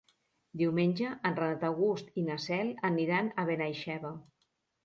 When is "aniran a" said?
2.91-3.47